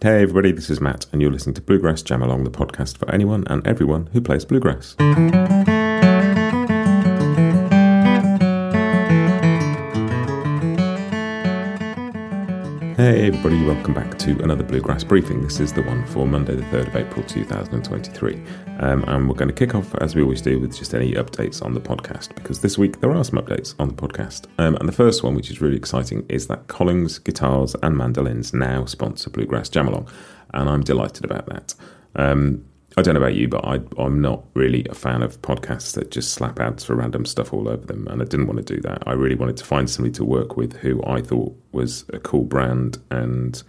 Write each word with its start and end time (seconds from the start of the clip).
Hey 0.00 0.22
everybody, 0.22 0.52
this 0.52 0.70
is 0.70 0.80
Matt, 0.80 1.06
and 1.12 1.20
you're 1.20 1.32
listening 1.32 1.56
to 1.56 1.60
Bluegrass 1.60 2.02
Jam 2.02 2.22
Along, 2.22 2.44
the 2.44 2.50
podcast 2.50 2.96
for 2.98 3.10
anyone 3.10 3.42
and 3.48 3.66
everyone 3.66 4.06
who 4.12 4.20
plays 4.20 4.44
bluegrass. 4.44 4.94
Hey 13.28 13.36
everybody, 13.36 13.62
welcome 13.62 13.92
back 13.92 14.18
to 14.20 14.42
another 14.42 14.64
Bluegrass 14.64 15.04
briefing. 15.04 15.42
This 15.42 15.60
is 15.60 15.70
the 15.70 15.82
one 15.82 16.02
for 16.06 16.26
Monday, 16.26 16.56
the 16.56 16.62
3rd 16.62 16.86
of 16.86 16.96
April 16.96 17.22
2023. 17.26 18.42
Um, 18.78 19.04
and 19.06 19.28
we're 19.28 19.34
going 19.34 19.50
to 19.50 19.54
kick 19.54 19.74
off, 19.74 19.94
as 19.96 20.16
we 20.16 20.22
always 20.22 20.40
do, 20.40 20.58
with 20.58 20.74
just 20.74 20.94
any 20.94 21.12
updates 21.12 21.62
on 21.62 21.74
the 21.74 21.80
podcast, 21.80 22.34
because 22.34 22.62
this 22.62 22.78
week 22.78 23.00
there 23.00 23.12
are 23.12 23.22
some 23.22 23.38
updates 23.38 23.74
on 23.78 23.88
the 23.88 23.94
podcast. 23.94 24.46
Um, 24.56 24.76
and 24.76 24.88
the 24.88 24.94
first 24.94 25.22
one, 25.22 25.34
which 25.34 25.50
is 25.50 25.60
really 25.60 25.76
exciting, 25.76 26.24
is 26.30 26.46
that 26.46 26.68
Collings 26.68 27.18
Guitars 27.18 27.76
and 27.82 27.98
Mandolins 27.98 28.54
now 28.54 28.86
sponsor 28.86 29.28
Bluegrass 29.28 29.68
Jam 29.68 29.88
Along. 29.88 30.08
And 30.54 30.66
I'm 30.66 30.82
delighted 30.82 31.26
about 31.26 31.44
that. 31.50 31.74
Um, 32.16 32.64
I 32.98 33.02
don't 33.02 33.14
know 33.14 33.20
about 33.20 33.36
you, 33.36 33.46
but 33.46 33.64
I, 33.64 33.78
am 33.96 34.20
not 34.20 34.42
really 34.54 34.84
a 34.90 34.94
fan 34.94 35.22
of 35.22 35.40
podcasts 35.40 35.94
that 35.94 36.10
just 36.10 36.34
slap 36.34 36.58
ads 36.58 36.82
for 36.82 36.96
random 36.96 37.24
stuff 37.26 37.52
all 37.52 37.68
over 37.68 37.86
them. 37.86 38.08
And 38.08 38.20
I 38.20 38.24
didn't 38.24 38.48
want 38.48 38.66
to 38.66 38.74
do 38.74 38.80
that. 38.80 39.04
I 39.06 39.12
really 39.12 39.36
wanted 39.36 39.56
to 39.58 39.64
find 39.64 39.88
somebody 39.88 40.12
to 40.14 40.24
work 40.24 40.56
with 40.56 40.78
who 40.78 41.00
I 41.06 41.20
thought 41.20 41.56
was 41.70 42.04
a 42.12 42.18
cool 42.18 42.42
brand 42.42 42.98
and 43.12 43.62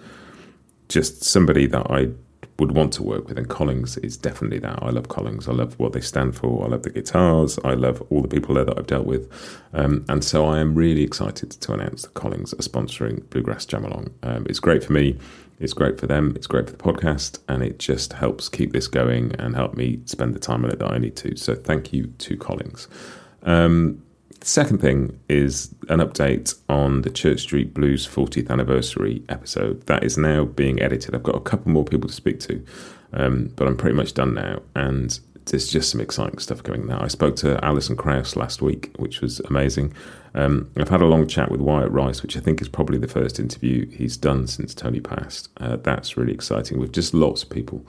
just 0.87 1.23
somebody 1.23 1.67
that 1.67 1.91
I 1.91 2.09
would 2.57 2.71
want 2.71 2.91
to 2.93 3.03
work 3.03 3.27
with. 3.27 3.37
And 3.37 3.47
Collings 3.47 3.97
is 3.97 4.17
definitely 4.17 4.57
that. 4.59 4.79
I 4.81 4.89
love 4.89 5.09
Collings. 5.09 5.47
I 5.47 5.51
love 5.51 5.77
what 5.77 5.93
they 5.93 6.01
stand 6.01 6.35
for. 6.35 6.65
I 6.65 6.67
love 6.69 6.81
the 6.81 6.89
guitars. 6.89 7.59
I 7.63 7.75
love 7.75 8.01
all 8.09 8.23
the 8.23 8.27
people 8.27 8.55
there 8.55 8.65
that 8.65 8.79
I've 8.79 8.87
dealt 8.87 9.05
with. 9.05 9.31
Um, 9.73 10.05
and 10.09 10.23
so 10.23 10.47
I 10.47 10.57
am 10.57 10.73
really 10.73 11.03
excited 11.03 11.51
to 11.51 11.73
announce 11.73 12.01
that 12.01 12.15
Collings 12.15 12.51
are 12.53 12.57
sponsoring 12.57 13.29
Bluegrass 13.29 13.67
Jam 13.67 13.85
Along. 13.85 14.11
Um, 14.23 14.47
it's 14.49 14.59
great 14.59 14.83
for 14.83 14.93
me. 14.93 15.19
It's 15.59 15.73
great 15.73 15.99
for 15.99 16.07
them, 16.07 16.33
it's 16.35 16.47
great 16.47 16.65
for 16.65 16.71
the 16.71 16.83
podcast, 16.83 17.39
and 17.49 17.61
it 17.61 17.79
just 17.79 18.13
helps 18.13 18.47
keep 18.47 18.71
this 18.71 18.87
going 18.87 19.35
and 19.37 19.55
help 19.55 19.75
me 19.75 19.99
spend 20.05 20.33
the 20.33 20.39
time 20.39 20.63
on 20.63 20.71
it 20.71 20.79
that 20.79 20.91
I 20.91 20.97
need 20.97 21.15
to. 21.17 21.35
So 21.35 21.55
thank 21.55 21.91
you 21.91 22.07
to 22.07 22.37
Collings. 22.37 22.87
Um, 23.43 24.01
second 24.41 24.79
thing 24.79 25.19
is 25.27 25.73
an 25.89 25.99
update 25.99 26.55
on 26.69 27.01
the 27.01 27.09
Church 27.09 27.41
Street 27.41 27.73
Blues 27.73 28.07
40th 28.07 28.49
anniversary 28.49 29.21
episode. 29.27 29.85
That 29.87 30.03
is 30.03 30.17
now 30.17 30.45
being 30.45 30.81
edited. 30.81 31.13
I've 31.13 31.23
got 31.23 31.35
a 31.35 31.41
couple 31.41 31.71
more 31.71 31.83
people 31.83 32.07
to 32.07 32.15
speak 32.15 32.39
to, 32.41 32.63
um, 33.13 33.51
but 33.55 33.67
I'm 33.67 33.77
pretty 33.77 33.95
much 33.95 34.13
done 34.13 34.33
now. 34.33 34.61
And 34.75 35.19
there's 35.49 35.69
just 35.69 35.91
some 35.91 36.01
exciting 36.01 36.39
stuff 36.39 36.63
coming 36.63 36.85
now. 36.87 37.01
I 37.01 37.07
spoke 37.07 37.35
to 37.37 37.63
Alison 37.63 37.95
Krauss 37.95 38.35
last 38.35 38.61
week, 38.61 38.91
which 38.97 39.21
was 39.21 39.39
amazing. 39.41 39.93
Um, 40.33 40.69
I've 40.77 40.89
had 40.89 41.01
a 41.01 41.05
long 41.05 41.27
chat 41.27 41.51
with 41.51 41.61
Wyatt 41.61 41.91
Rice, 41.91 42.21
which 42.21 42.37
I 42.37 42.39
think 42.39 42.61
is 42.61 42.69
probably 42.69 42.97
the 42.97 43.07
first 43.07 43.39
interview 43.39 43.89
he's 43.89 44.17
done 44.17 44.47
since 44.47 44.73
Tony 44.73 44.99
passed. 44.99 45.49
Uh, 45.57 45.77
that's 45.77 46.17
really 46.17 46.33
exciting 46.33 46.79
with 46.79 46.93
just 46.93 47.13
lots 47.13 47.43
of 47.43 47.49
people. 47.49 47.85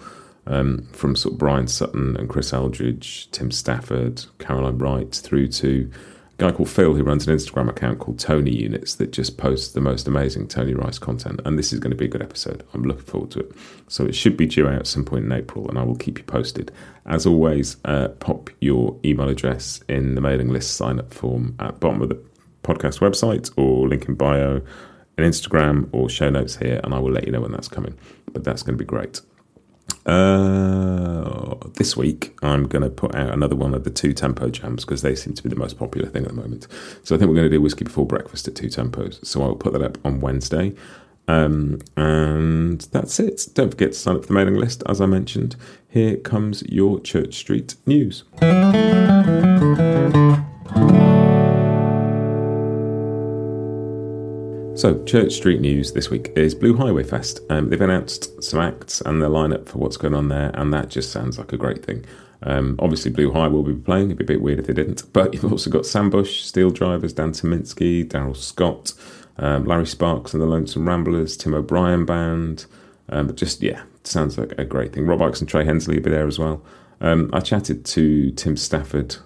Um, 0.47 0.89
from 0.93 1.15
sort 1.17 1.35
of 1.35 1.39
Bryan 1.39 1.69
Sutton 1.69 2.17
and 2.17 2.29
Chris 2.29 2.53
Eldridge, 2.53 3.31
Tim 3.31 3.51
Stafford, 3.51 4.25
Caroline 4.39 4.79
Wright, 4.79 5.15
through 5.15 5.49
to 5.49 5.91
guy 6.41 6.51
called 6.51 6.71
Phil 6.71 6.95
who 6.95 7.03
runs 7.03 7.29
an 7.29 7.37
Instagram 7.37 7.69
account 7.69 7.99
called 7.99 8.19
Tony 8.19 8.51
Units 8.51 8.95
that 8.95 9.13
just 9.13 9.37
posts 9.37 9.73
the 9.73 9.81
most 9.81 10.09
amazing 10.09 10.49
Tony 10.49 10.73
Rice 10.73 10.99
content. 10.99 11.39
And 11.45 11.59
this 11.59 11.71
is 11.71 11.81
going 11.81 11.91
to 11.91 11.97
be 11.97 12.07
a 12.07 12.09
good 12.09 12.23
episode. 12.23 12.65
I'm 12.73 12.83
looking 12.83 13.05
forward 13.05 13.31
to 13.33 13.41
it. 13.41 13.53
So 13.89 14.07
it 14.07 14.15
should 14.15 14.39
be 14.39 14.47
due 14.47 14.67
out 14.67 14.81
at 14.81 14.87
some 14.87 15.05
point 15.05 15.27
in 15.27 15.33
April, 15.33 15.69
and 15.69 15.79
I 15.79 15.83
will 15.83 15.97
keep 15.97 16.17
you 16.17 16.25
posted. 16.25 16.73
As 17.05 17.27
always, 17.27 17.77
uh, 17.85 18.09
pop 18.21 18.49
your 18.61 18.99
email 19.05 19.29
address 19.29 19.81
in 19.87 20.15
the 20.15 20.23
mailing 20.23 20.49
list 20.49 20.77
sign 20.77 20.99
up 20.99 21.13
form 21.13 21.57
at 21.59 21.75
the 21.75 21.79
bottom 21.79 22.01
of 22.01 22.09
the 22.09 22.23
podcast 22.63 23.01
website 23.01 23.51
or 23.59 23.87
link 23.87 24.07
in 24.09 24.15
bio, 24.15 24.63
an 25.19 25.25
Instagram 25.25 25.91
or 25.93 26.09
show 26.09 26.31
notes 26.31 26.57
here, 26.57 26.81
and 26.83 26.95
I 26.95 26.99
will 27.01 27.13
let 27.13 27.27
you 27.27 27.33
know 27.33 27.43
when 27.43 27.53
that's 27.53 27.69
coming. 27.69 27.99
But 28.33 28.45
that's 28.45 28.63
going 28.63 28.79
to 28.79 28.83
be 28.83 28.89
great. 28.89 29.21
Uh, 30.07 31.55
this 31.75 31.97
week, 31.97 32.37
I'm 32.43 32.67
going 32.67 32.83
to 32.83 32.91
put 32.91 33.15
out 33.15 33.33
another 33.33 33.57
one 33.57 33.75
of 33.75 33.85
the 33.85 33.91
two 33.91 34.13
tempo 34.13 34.49
jams 34.49 34.85
because 34.85 35.03
they 35.03 35.15
seem 35.15 35.35
to 35.35 35.43
be 35.43 35.49
the 35.49 35.57
most 35.57 35.79
popular 35.79 36.09
thing 36.09 36.23
at 36.23 36.29
the 36.29 36.35
moment. 36.35 36.67
So 37.05 37.15
I 37.15 37.19
think 37.19 37.29
we're 37.29 37.37
going 37.37 37.51
to 37.51 37.57
do 37.57 37.61
Whiskey 37.61 37.85
Before 37.85 38.07
Breakfast 38.07 38.49
at 38.49 38.55
two 38.55 38.69
tempos. 38.69 39.25
So 39.25 39.43
I'll 39.43 39.55
put 39.55 39.73
that 39.73 39.83
up 39.83 39.99
on 40.05 40.21
Wednesday. 40.21 40.75
Um, 41.29 41.81
and 41.97 42.81
that's 42.93 43.21
it. 43.21 43.47
Don't 43.55 43.71
forget 43.71 43.93
to 43.93 43.99
sign 43.99 44.17
up 44.17 44.23
for 44.23 44.29
the 44.29 44.35
mailing 44.35 44.57
list, 44.57 44.83
as 44.87 45.01
I 45.01 45.07
mentioned. 45.07 45.55
Here 45.89 46.17
comes 46.17 46.63
your 46.65 46.99
Church 47.01 47.35
Street 47.35 47.77
news. 47.87 48.25
So, 54.81 55.05
Church 55.05 55.35
Street 55.35 55.61
News 55.61 55.93
this 55.93 56.09
week 56.09 56.33
is 56.37 56.55
Blue 56.55 56.75
Highway 56.75 57.03
Fest. 57.03 57.41
Um, 57.51 57.69
they've 57.69 57.79
announced 57.83 58.43
some 58.43 58.61
acts 58.61 59.03
and 59.03 59.21
their 59.21 59.29
lineup 59.29 59.69
for 59.69 59.77
what's 59.77 59.99
going 59.99 60.15
on 60.15 60.29
there, 60.29 60.53
and 60.55 60.73
that 60.73 60.89
just 60.89 61.13
sounds 61.13 61.37
like 61.37 61.53
a 61.53 61.59
great 61.59 61.85
thing. 61.85 62.07
Um, 62.45 62.77
obviously, 62.79 63.11
Blue 63.11 63.31
High 63.31 63.49
will 63.49 63.63
be 63.63 63.75
playing. 63.75 64.07
It'd 64.07 64.17
be 64.17 64.25
a 64.25 64.27
bit 64.27 64.41
weird 64.41 64.59
if 64.59 64.69
they 64.69 64.73
didn't. 64.73 65.03
But 65.13 65.35
you've 65.35 65.53
also 65.53 65.69
got 65.69 65.85
Sam 65.85 66.09
Bush, 66.09 66.51
SteelDrivers, 66.51 67.15
Dan 67.15 67.33
Tyminski, 67.33 68.09
Darrell 68.09 68.33
Scott, 68.33 68.95
um, 69.37 69.67
Larry 69.67 69.87
Sparks 69.87 70.33
and 70.33 70.43
the 70.43 70.47
Lonesome 70.47 70.89
Ramblers, 70.89 71.37
Tim 71.37 71.53
O'Brien 71.53 72.07
Band. 72.07 72.65
Um, 73.11 73.27
but 73.27 73.37
just, 73.37 73.61
yeah, 73.61 73.83
sounds 74.05 74.39
like 74.39 74.53
a 74.57 74.65
great 74.65 74.95
thing. 74.95 75.05
Rob 75.05 75.21
Ickes 75.21 75.41
and 75.41 75.49
Trey 75.51 75.67
Hensley 75.67 75.97
will 75.97 76.05
be 76.05 76.11
there 76.11 76.27
as 76.27 76.39
well. 76.39 76.65
Um, 77.03 77.29
I 77.35 77.41
chatted 77.41 77.85
to 77.85 78.31
Tim 78.31 78.57
Stafford 78.57 79.17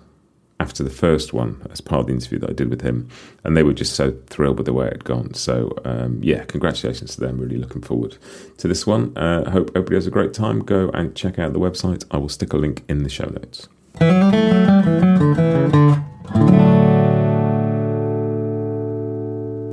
after 0.61 0.83
the 0.83 0.91
first 0.91 1.33
one 1.33 1.67
as 1.71 1.81
part 1.81 2.01
of 2.01 2.07
the 2.07 2.13
interview 2.13 2.39
that 2.39 2.51
I 2.51 2.53
did 2.53 2.71
with 2.71 2.83
him, 2.83 3.09
and 3.43 3.57
they 3.57 3.63
were 3.63 3.73
just 3.73 3.95
so 3.95 4.13
thrilled 4.29 4.59
with 4.59 4.67
the 4.67 4.73
way 4.73 4.87
it 4.87 4.93
had 4.93 5.05
gone. 5.05 5.35
So 5.35 5.77
um, 5.85 6.21
yeah, 6.23 6.45
congratulations 6.45 7.15
to 7.15 7.21
them. 7.21 7.39
Really 7.39 7.59
looking 7.59 7.83
forward 7.83 8.17
to 8.59 8.69
this 8.69 8.87
one. 8.87 9.17
Uh, 9.17 9.51
hope 9.51 9.71
everybody 9.71 9.97
has 9.97 10.07
a 10.07 10.11
great 10.11 10.33
time. 10.33 10.61
Go 10.61 10.91
and 10.91 11.15
check 11.15 11.39
out 11.39 11.53
the 11.53 11.61
website. 11.61 12.05
I 12.11 12.19
will 12.19 12.29
stick 12.29 12.53
a 12.53 12.57
link 12.57 12.85
in 12.89 13.03
the 13.03 13.09
show 13.09 13.27
notes. 13.27 13.69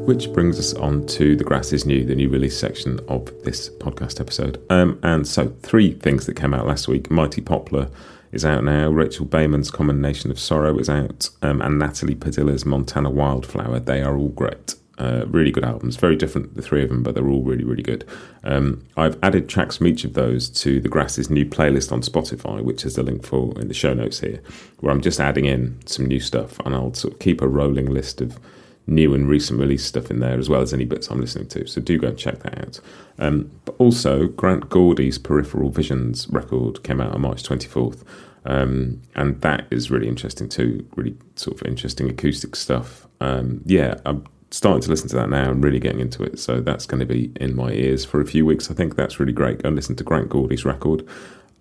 Which 0.06 0.34
brings 0.34 0.60
us 0.60 0.74
on 0.74 1.06
to 1.08 1.36
The 1.36 1.44
Grass 1.44 1.72
is 1.72 1.86
New, 1.86 2.04
the 2.04 2.16
new 2.16 2.28
release 2.28 2.58
section 2.60 3.00
of 3.08 3.26
this 3.44 3.70
podcast 3.70 4.20
episode. 4.20 4.62
Um, 4.70 5.00
and 5.04 5.26
so, 5.26 5.54
three 5.62 5.94
things 5.94 6.26
that 6.26 6.34
came 6.34 6.54
out 6.54 6.68
last 6.68 6.88
week 6.88 7.10
Mighty 7.10 7.40
Poplar 7.40 7.88
is 8.32 8.46
out 8.46 8.64
now. 8.64 8.90
Rachel 8.90 9.26
Baiman's 9.26 9.72
Common 9.72 10.02
Nation 10.02 10.32
of 10.32 10.40
Sorrow 10.40 10.78
is 10.78 10.90
out, 10.90 11.30
um, 11.42 11.62
and 11.62 11.78
Natalie 11.78 12.16
Padilla's 12.16 12.66
Montana 12.66 13.10
Wildflower. 13.10 13.80
They 13.80 14.02
are 14.02 14.18
all 14.18 14.30
great. 14.30 14.76
Uh, 14.98 15.26
really 15.30 15.50
good 15.50 15.64
albums, 15.64 15.96
very 15.96 16.16
different, 16.16 16.54
the 16.54 16.62
three 16.62 16.84
of 16.84 16.90
them, 16.90 17.02
but 17.02 17.16
they're 17.16 17.28
all 17.28 17.42
really, 17.42 17.64
really 17.64 17.82
good. 17.82 18.06
Um, 18.44 18.86
I've 18.96 19.18
added 19.24 19.50
tracks 19.50 19.78
from 19.78 19.88
each 19.88 20.04
of 20.04 20.14
those 20.14 20.48
to 20.50 20.80
the 20.80 20.90
Grass's 20.90 21.28
new 21.28 21.44
playlist 21.44 21.92
on 21.92 22.02
Spotify, 22.02 22.62
which 22.62 22.86
is 22.86 22.96
the 22.96 23.02
link 23.02 23.26
for 23.26 23.60
in 23.60 23.68
the 23.68 23.74
show 23.74 23.96
notes 23.96 24.20
here, 24.20 24.42
where 24.80 24.94
I'm 24.94 25.02
just 25.02 25.20
adding 25.20 25.46
in 25.46 25.80
some 25.88 26.06
new 26.06 26.20
stuff, 26.20 26.60
and 26.60 26.76
I'll 26.76 26.94
sort 26.94 27.16
of 27.16 27.20
keep 27.20 27.42
a 27.42 27.48
rolling 27.48 27.88
list 27.88 28.22
of 28.22 28.40
new 28.88 29.14
and 29.14 29.28
recent 29.28 29.60
release 29.60 29.86
stuff 29.86 30.12
in 30.12 30.20
there, 30.20 30.38
as 30.38 30.50
well 30.50 30.62
as 30.62 30.74
any 30.74 30.86
bits 30.86 31.08
I'm 31.08 31.22
listening 31.22 31.48
to. 31.50 31.68
So 31.68 31.82
do 31.82 31.98
go 31.98 32.08
and 32.10 32.18
check 32.18 32.40
that 32.40 32.60
out. 32.60 32.80
Um, 33.20 33.52
but 33.66 33.76
also, 33.78 34.28
Grant 34.28 34.70
Gordy's 34.70 35.18
Peripheral 35.18 35.70
Visions 35.70 36.28
record 36.30 36.84
came 36.84 37.00
out 37.00 37.14
on 37.14 37.22
March 37.22 37.44
24th. 37.44 38.04
Um, 38.46 39.02
and 39.16 39.40
that 39.42 39.68
is 39.70 39.92
really 39.92 40.08
interesting 40.08 40.50
too. 40.50 40.88
Really 40.96 41.16
sort 41.36 41.62
of 41.62 41.68
interesting 41.68 42.10
acoustic 42.10 42.56
stuff. 42.56 43.08
Um, 43.20 43.62
yeah, 43.66 43.96
I'm 44.06 44.26
starting 44.50 44.82
to 44.82 44.90
listen 44.90 45.08
to 45.10 45.16
that 45.16 45.30
now 45.30 45.50
and 45.50 45.64
really 45.64 45.80
getting 45.80 46.02
into 46.02 46.24
it. 46.24 46.40
So 46.40 46.60
that's 46.60 46.86
going 46.86 47.00
to 47.00 47.06
be 47.06 47.32
in 47.40 47.56
my 47.56 47.72
ears 47.72 48.04
for 48.04 48.20
a 48.20 48.26
few 48.26 48.46
weeks. 48.46 48.70
I 48.70 48.74
think 48.74 48.96
that's 48.96 49.20
really 49.20 49.34
great. 49.34 49.62
Go 49.64 49.70
listen 49.70 49.96
to 49.96 50.04
Grant 50.04 50.30
Gordy's 50.30 50.66
record. 50.66 51.08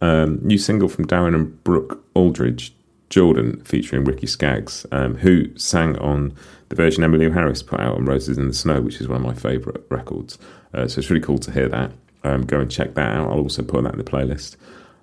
Um, 0.00 0.40
new 0.43 0.58
single 0.58 0.88
from 0.88 1.06
Darin 1.06 1.34
and 1.34 1.62
Brooke 1.62 2.02
Aldridge, 2.14 2.75
Jordan, 3.11 3.61
featuring 3.65 4.05
Ricky 4.05 4.27
Skaggs, 4.27 4.87
um, 4.93 5.17
who 5.17 5.57
sang 5.59 5.99
on 5.99 6.33
the 6.69 6.77
version 6.77 7.05
Emmylou 7.05 7.33
Harris 7.35 7.62
put 7.62 7.81
out 7.81 7.97
on 7.97 8.05
Roses 8.07 8.39
in 8.39 8.47
the 8.49 8.55
Snow, 8.55 8.81
which 8.81 9.01
is 9.01 9.09
one 9.09 9.17
of 9.21 9.27
my 9.27 9.35
favourite 9.35 9.81
records. 9.91 10.39
Uh, 10.73 10.87
so 10.89 11.01
it's 11.01 11.11
really 11.11 11.21
cool 11.21 11.39
to 11.39 11.51
hear 11.51 11.69
that. 11.69 11.91
Um, 12.23 12.43
go 12.43 12.61
and 12.61 12.71
check 12.71 12.95
that 12.95 13.12
out. 13.17 13.31
I'll 13.31 13.41
also 13.41 13.62
put 13.62 13.83
that 13.85 13.93
in 13.93 13.99
the 13.99 14.05
playlist. 14.05 14.57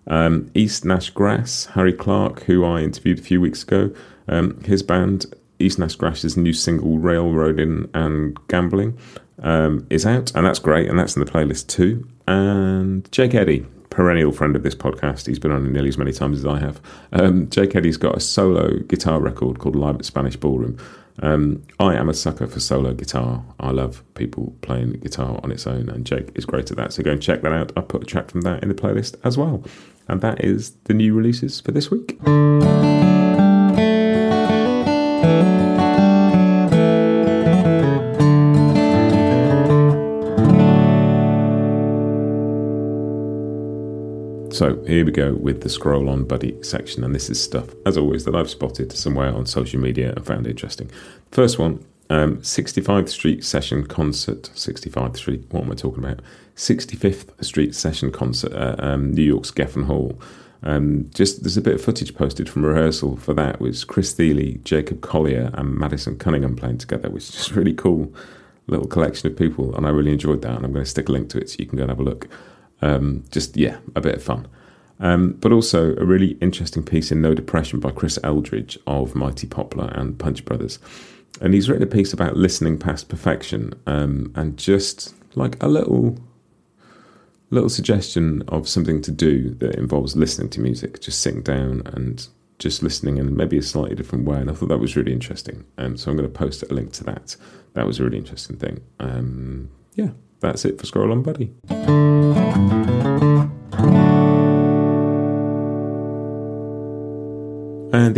Um, 0.08 0.50
East 0.54 0.86
Nash 0.86 1.10
Grass, 1.10 1.66
Harry 1.74 1.92
Clark, 1.92 2.44
who 2.44 2.64
I 2.64 2.82
interviewed 2.82 3.20
a 3.20 3.22
few 3.22 3.42
weeks 3.42 3.64
ago, 3.64 3.94
um, 4.30 4.62
his 4.64 4.82
band, 4.82 5.26
East 5.60 5.78
Nash 5.78 5.96
Grass's 5.96 6.38
new 6.38 6.54
single, 6.54 6.98
Railroading 6.98 7.90
and 7.94 8.38
Gambling. 8.48 8.98
um, 9.42 9.86
is 9.90 10.06
out, 10.06 10.34
and 10.36 10.46
that's 10.46 10.60
great, 10.60 10.90
and 10.90 10.98
that's 10.98 11.16
in 11.16 11.24
the 11.24 11.32
playlist 11.32 11.68
too. 11.68 12.08
And 12.28 13.10
Jake 13.12 13.36
Eddy, 13.36 13.66
perennial 13.98 14.32
friend 14.32 14.56
of 14.56 14.62
this 14.62 14.76
podcast, 14.76 15.26
he's 15.26 15.40
been 15.40 15.50
on 15.50 15.66
it 15.66 15.72
nearly 15.72 15.90
as 15.90 15.98
many 15.98 16.14
times 16.14 16.38
as 16.38 16.46
I 16.46 16.60
have. 16.60 16.80
Um, 17.14 17.50
Jake 17.50 17.76
Eddy's 17.76 17.98
got 17.98 18.16
a 18.16 18.20
solo 18.20 18.78
guitar 18.82 19.20
record 19.20 19.58
called 19.58 19.76
Live 19.76 19.96
at 19.96 20.06
Spanish 20.06 20.36
Ballroom. 20.36 20.78
Um, 21.24 21.64
I 21.80 21.96
am 21.96 22.08
a 22.08 22.14
sucker 22.14 22.46
for 22.46 22.60
solo 22.60 22.94
guitar. 22.94 23.44
I 23.60 23.72
love 23.72 24.04
people 24.14 24.54
playing 24.62 25.00
guitar 25.00 25.40
on 25.42 25.52
its 25.52 25.66
own, 25.66 25.90
and 25.90 26.06
Jake 26.06 26.30
is 26.36 26.46
great 26.46 26.70
at 26.70 26.78
that. 26.78 26.94
So 26.94 27.02
go 27.02 27.10
and 27.10 27.20
check 27.20 27.42
that 27.42 27.52
out. 27.52 27.72
I 27.76 27.82
put 27.82 28.04
a 28.04 28.06
track 28.06 28.30
from 28.30 28.42
that 28.42 28.62
in 28.62 28.70
the 28.70 28.76
playlist 28.76 29.16
as 29.24 29.36
well. 29.36 29.64
And 30.08 30.22
that 30.22 30.46
is 30.46 30.74
the 30.84 30.94
new 30.94 31.16
releases 31.16 31.60
for 31.60 31.72
this 31.72 31.90
week. 31.90 32.20
So 44.58 44.84
here 44.86 45.06
we 45.06 45.12
go 45.12 45.36
with 45.36 45.62
the 45.62 45.70
scroll 45.70 46.10
on 46.10 46.24
buddy 46.24 46.58
section, 46.64 47.04
and 47.04 47.14
this 47.14 47.30
is 47.30 47.40
stuff, 47.40 47.76
as 47.86 47.96
always, 47.96 48.26
that 48.26 48.34
I've 48.34 48.50
spotted 48.50 48.92
somewhere 48.92 49.32
on 49.32 49.46
social 49.46 49.80
media 49.80 50.14
and 50.16 50.26
found 50.26 50.48
interesting. 50.48 50.90
First 51.30 51.60
one, 51.60 51.86
um, 52.10 52.38
65th 52.38 53.10
Street 53.10 53.46
Session 53.46 53.86
Concert. 53.86 54.50
65th 54.56 55.18
Street, 55.18 55.44
what 55.52 55.64
am 55.64 55.72
I 55.72 55.76
talking 55.76 56.04
about? 56.04 56.22
65th 56.56 57.46
Street 57.46 57.76
Session 57.76 58.12
Concert 58.12 58.52
at 58.54 58.84
um, 58.84 59.14
New 59.14 59.22
York's 59.22 59.52
Geffen 59.52 59.86
Hall. 59.86 60.20
Um, 60.64 61.08
just 61.14 61.44
there's 61.44 61.58
a 61.58 61.62
bit 61.62 61.76
of 61.76 61.82
footage 61.84 62.16
posted 62.16 62.50
from 62.50 62.66
rehearsal 62.66 63.16
for 63.16 63.36
that, 63.36 63.62
with 63.62 63.86
Chris 63.86 64.12
Thile, 64.12 64.56
Jacob 64.64 65.02
Collier, 65.02 65.52
and 65.54 65.76
Madison 65.76 66.18
Cunningham 66.18 66.56
playing 66.56 66.80
together, 66.80 67.12
which 67.12 67.26
is 67.26 67.32
just 67.32 67.52
really 67.56 67.76
cool 67.76 68.12
little 68.66 68.88
collection 68.88 69.30
of 69.30 69.38
people, 69.38 69.76
and 69.76 69.86
I 69.86 69.92
really 69.92 70.14
enjoyed 70.14 70.42
that. 70.42 70.56
And 70.56 70.66
I'm 70.66 70.74
going 70.74 70.84
to 70.84 70.90
stick 70.90 71.10
a 71.10 71.12
link 71.12 71.30
to 71.30 71.38
it 71.38 71.48
so 71.48 71.58
you 71.60 71.68
can 71.68 71.78
go 71.78 71.84
and 71.84 71.92
have 71.92 72.00
a 72.00 72.04
look. 72.04 72.28
Um, 72.82 73.24
just 73.32 73.58
yeah, 73.58 73.78
a 73.96 74.02
bit 74.02 74.16
of 74.16 74.24
fun. 74.24 74.48
Um, 75.00 75.34
but 75.34 75.52
also 75.52 75.96
a 75.98 76.06
really 76.06 76.38
interesting 76.42 76.84
piece 76.84 77.12
in 77.12 77.22
No 77.22 77.34
Depression 77.34 77.80
by 77.80 77.92
Chris 77.92 78.18
Eldridge 78.24 78.78
of 78.88 79.16
Mighty 79.16 79.46
Poplar 79.46 79.92
and 79.94 80.18
Punch 80.18 80.44
Brothers. 80.44 80.80
And 81.40 81.54
he's 81.54 81.70
written 81.70 81.84
a 81.84 81.88
piece 81.88 82.14
about 82.14 82.36
listening 82.36 82.80
past 82.80 83.10
perfection 83.10 83.74
um, 83.86 84.32
and 84.36 84.58
just 84.58 85.14
like 85.36 85.62
a 85.62 85.68
little 85.68 86.18
little 87.50 87.70
suggestion 87.70 88.44
of 88.50 88.68
something 88.68 89.02
to 89.02 89.12
do 89.12 89.52
that 89.52 89.76
involves 89.76 90.18
listening 90.18 90.50
to 90.50 90.60
music, 90.60 91.00
just 91.00 91.22
sitting 91.22 91.42
down 91.42 91.82
and 91.86 92.28
just 92.60 92.84
listening 92.84 93.18
in 93.18 93.38
maybe 93.38 93.58
a 93.58 93.62
slightly 93.62 93.96
different 93.96 94.26
way. 94.26 94.38
And 94.38 94.50
I 94.50 94.54
thought 94.54 94.68
that 94.70 94.80
was 94.80 94.98
really 94.98 95.14
interesting. 95.14 95.64
Um, 95.78 95.96
so 95.96 96.12
I'm 96.12 96.18
going 96.18 96.30
to 96.30 96.38
post 96.38 96.64
a 96.64 96.74
link 96.74 96.92
to 96.94 97.04
that. 97.06 97.38
That 97.74 97.86
was 97.88 98.00
a 98.00 98.04
really 98.04 98.18
interesting 98.18 98.58
thing. 98.58 98.82
Um, 99.00 99.70
yeah, 99.96 100.10
that's 100.42 100.66
it 100.66 100.80
for 100.80 100.86
Scroll 100.86 101.12
On 101.12 101.22
Buddy. 101.22 101.54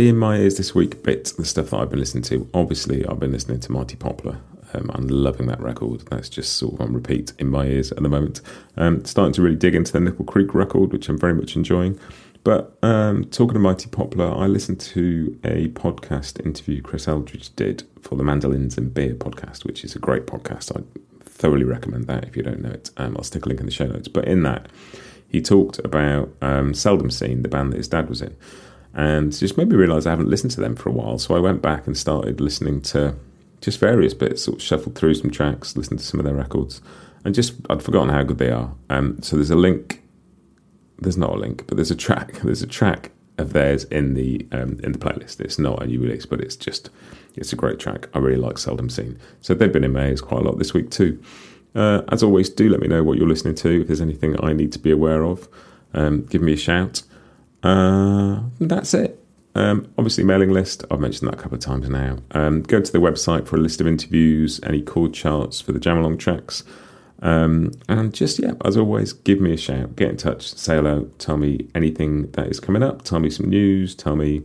In 0.08 0.16
My 0.16 0.38
Ears 0.38 0.56
this 0.56 0.74
week 0.74 1.02
bit, 1.02 1.34
the 1.36 1.44
stuff 1.44 1.70
that 1.70 1.76
I've 1.76 1.90
been 1.90 1.98
listening 1.98 2.22
to. 2.24 2.48
Obviously, 2.54 3.04
I've 3.04 3.20
been 3.20 3.32
listening 3.32 3.60
to 3.60 3.70
Mighty 3.70 3.96
Poplar. 3.96 4.40
Um, 4.72 4.90
I'm 4.94 5.06
loving 5.08 5.46
that 5.48 5.60
record. 5.60 6.00
That's 6.08 6.30
just 6.30 6.54
sort 6.54 6.72
of 6.72 6.80
on 6.80 6.94
repeat 6.94 7.34
in 7.38 7.48
my 7.48 7.66
ears 7.66 7.92
at 7.92 8.02
the 8.02 8.08
moment. 8.08 8.40
Um, 8.78 9.04
starting 9.04 9.34
to 9.34 9.42
really 9.42 9.56
dig 9.56 9.74
into 9.74 9.92
the 9.92 10.00
Nickel 10.00 10.24
Creek 10.24 10.54
record, 10.54 10.92
which 10.92 11.10
I'm 11.10 11.18
very 11.18 11.34
much 11.34 11.54
enjoying. 11.54 12.00
But 12.44 12.78
um, 12.82 13.26
talking 13.26 13.52
to 13.52 13.60
Mighty 13.60 13.90
Poplar, 13.90 14.34
I 14.34 14.46
listened 14.46 14.80
to 14.80 15.38
a 15.44 15.68
podcast 15.68 16.42
interview 16.46 16.80
Chris 16.80 17.06
Eldridge 17.06 17.54
did 17.54 17.86
for 18.00 18.16
the 18.16 18.24
Mandolins 18.24 18.78
and 18.78 18.94
Beer 18.94 19.14
podcast, 19.14 19.66
which 19.66 19.84
is 19.84 19.94
a 19.94 19.98
great 19.98 20.26
podcast. 20.26 20.74
I 20.74 20.82
thoroughly 21.24 21.64
recommend 21.64 22.06
that 22.06 22.24
if 22.24 22.38
you 22.38 22.42
don't 22.42 22.62
know 22.62 22.70
it. 22.70 22.88
Um, 22.96 23.18
I'll 23.18 23.22
stick 23.22 23.44
a 23.44 23.48
link 23.50 23.60
in 23.60 23.66
the 23.66 23.72
show 23.72 23.86
notes. 23.86 24.08
But 24.08 24.24
in 24.24 24.44
that, 24.44 24.70
he 25.28 25.42
talked 25.42 25.78
about 25.80 26.30
um, 26.40 26.72
Seldom 26.72 27.10
Scene, 27.10 27.42
the 27.42 27.48
band 27.50 27.74
that 27.74 27.76
his 27.76 27.88
dad 27.88 28.08
was 28.08 28.22
in 28.22 28.34
and 28.94 29.32
just 29.36 29.56
made 29.56 29.68
me 29.68 29.76
realise 29.76 30.06
I 30.06 30.10
haven't 30.10 30.28
listened 30.28 30.50
to 30.52 30.60
them 30.60 30.76
for 30.76 30.88
a 30.88 30.92
while. 30.92 31.18
So 31.18 31.34
I 31.34 31.40
went 31.40 31.62
back 31.62 31.86
and 31.86 31.96
started 31.96 32.40
listening 32.40 32.80
to 32.82 33.14
just 33.60 33.78
various 33.78 34.14
bits, 34.14 34.44
sort 34.44 34.56
of 34.56 34.62
shuffled 34.62 34.96
through 34.96 35.14
some 35.14 35.30
tracks, 35.30 35.76
listened 35.76 36.00
to 36.00 36.04
some 36.04 36.18
of 36.18 36.24
their 36.24 36.34
records, 36.34 36.80
and 37.24 37.34
just 37.34 37.54
I'd 37.68 37.82
forgotten 37.82 38.08
how 38.08 38.22
good 38.22 38.38
they 38.38 38.50
are. 38.50 38.72
Um, 38.88 39.20
so 39.22 39.36
there's 39.36 39.50
a 39.50 39.56
link. 39.56 40.02
There's 40.98 41.16
not 41.16 41.30
a 41.30 41.38
link, 41.38 41.66
but 41.66 41.76
there's 41.76 41.90
a 41.90 41.96
track. 41.96 42.34
There's 42.42 42.62
a 42.62 42.66
track 42.66 43.10
of 43.38 43.54
theirs 43.54 43.84
in 43.84 44.14
the 44.14 44.46
um, 44.52 44.78
in 44.82 44.92
the 44.92 44.98
playlist. 44.98 45.40
It's 45.40 45.58
not 45.58 45.82
a 45.82 45.86
new 45.86 46.00
release, 46.00 46.26
but 46.26 46.40
it's 46.40 46.56
just 46.56 46.90
it's 47.36 47.52
a 47.52 47.56
great 47.56 47.78
track. 47.78 48.08
I 48.14 48.18
really 48.18 48.40
like 48.40 48.58
Seldom 48.58 48.90
Scene. 48.90 49.18
So 49.40 49.54
they've 49.54 49.72
been 49.72 49.84
in 49.84 49.92
my 49.92 50.08
ears 50.08 50.20
quite 50.20 50.42
a 50.42 50.44
lot 50.44 50.58
this 50.58 50.74
week 50.74 50.90
too. 50.90 51.22
Uh, 51.74 52.02
as 52.08 52.22
always, 52.22 52.50
do 52.50 52.68
let 52.68 52.80
me 52.80 52.88
know 52.88 53.02
what 53.02 53.16
you're 53.16 53.28
listening 53.28 53.54
to. 53.56 53.80
If 53.80 53.86
there's 53.86 54.00
anything 54.00 54.42
I 54.44 54.52
need 54.52 54.72
to 54.72 54.78
be 54.78 54.90
aware 54.90 55.24
of, 55.24 55.48
um, 55.94 56.22
give 56.26 56.42
me 56.42 56.52
a 56.52 56.56
shout. 56.56 57.02
Uh, 57.62 58.40
that's 58.60 58.94
it. 58.94 59.20
Um, 59.54 59.92
obviously, 59.98 60.24
mailing 60.24 60.50
list. 60.50 60.84
I've 60.90 61.00
mentioned 61.00 61.28
that 61.28 61.38
a 61.38 61.42
couple 61.42 61.56
of 61.56 61.64
times 61.64 61.88
now. 61.88 62.18
Um, 62.30 62.62
go 62.62 62.80
to 62.80 62.92
the 62.92 62.98
website 62.98 63.46
for 63.46 63.56
a 63.56 63.60
list 63.60 63.80
of 63.80 63.86
interviews, 63.86 64.60
any 64.62 64.80
chord 64.80 65.12
charts 65.12 65.60
for 65.60 65.72
the 65.72 65.80
jam 65.80 65.98
along 65.98 66.18
tracks. 66.18 66.62
Um, 67.22 67.72
and 67.88 68.14
just, 68.14 68.38
yeah, 68.38 68.52
as 68.64 68.76
always, 68.76 69.12
give 69.12 69.40
me 69.40 69.52
a 69.52 69.56
shout. 69.56 69.96
Get 69.96 70.08
in 70.08 70.16
touch, 70.16 70.54
say 70.54 70.76
hello, 70.76 71.10
tell 71.18 71.36
me 71.36 71.68
anything 71.74 72.30
that 72.32 72.46
is 72.46 72.60
coming 72.60 72.82
up, 72.82 73.02
tell 73.02 73.18
me 73.18 73.28
some 73.28 73.50
news, 73.50 73.94
tell 73.94 74.16
me 74.16 74.42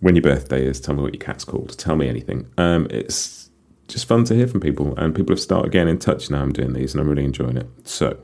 when 0.00 0.14
your 0.14 0.22
birthday 0.22 0.64
is, 0.64 0.80
tell 0.80 0.94
me 0.94 1.02
what 1.02 1.14
your 1.14 1.20
cat's 1.20 1.44
called, 1.44 1.76
tell 1.78 1.96
me 1.96 2.08
anything. 2.08 2.48
Um, 2.58 2.86
it's 2.90 3.50
just 3.88 4.06
fun 4.06 4.24
to 4.24 4.34
hear 4.34 4.46
from 4.46 4.60
people, 4.60 4.94
and 4.96 5.14
people 5.14 5.32
have 5.32 5.40
started 5.40 5.72
getting 5.72 5.88
in 5.88 5.98
touch 5.98 6.30
now. 6.30 6.42
I'm 6.42 6.52
doing 6.52 6.72
these, 6.72 6.94
and 6.94 7.00
I'm 7.00 7.08
really 7.08 7.24
enjoying 7.24 7.56
it. 7.56 7.66
So, 7.84 8.18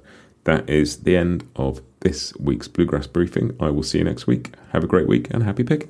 that 0.44 0.68
is 0.70 0.98
the 0.98 1.16
end 1.16 1.48
of 1.56 1.82
this 2.00 2.34
week's 2.36 2.68
Bluegrass 2.68 3.06
Briefing. 3.06 3.56
I 3.60 3.70
will 3.70 3.82
see 3.82 3.98
you 3.98 4.04
next 4.04 4.26
week. 4.26 4.52
Have 4.72 4.84
a 4.84 4.86
great 4.86 5.08
week 5.08 5.28
and 5.30 5.42
happy 5.42 5.64
picking. 5.64 5.88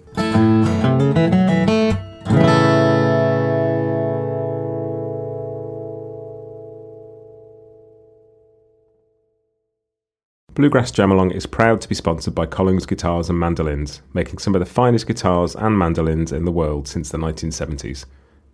Bluegrass 10.59 10.91
Jam 10.91 11.13
Along 11.13 11.31
is 11.31 11.47
proud 11.47 11.81
to 11.83 11.89
be 11.89 11.95
sponsored 11.95 12.35
by 12.35 12.45
Collings 12.45 12.85
Guitars 12.85 13.31
and 13.31 13.39
Mandolins, 13.39 14.03
making 14.13 14.39
some 14.39 14.57
of 14.57 14.59
the 14.59 14.67
finest 14.67 15.07
guitars 15.07 15.55
and 15.55 15.79
mandolins 15.79 16.33
in 16.33 16.45
the 16.45 16.51
world 16.51 16.89
since 16.89 17.11
the 17.11 17.19
1970s. 17.19 18.07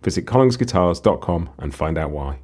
Visit 0.03 0.27
collingsguitars.com 0.27 1.51
and 1.57 1.75
find 1.75 1.97
out 1.97 2.11
why. 2.11 2.41